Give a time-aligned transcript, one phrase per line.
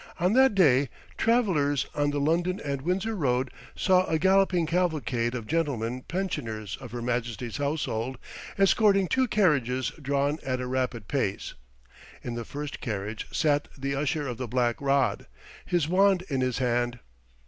[0.19, 5.45] On that day, travellers on the London and Windsor road saw a galloping cavalcade of
[5.45, 8.17] gentlemen pensioners of her Majesty's household
[8.57, 11.53] escorting two carriages drawn at a rapid pace.
[12.23, 15.27] In the first carriage sat the Usher of the Black Rod,
[15.67, 16.97] his wand in his hand.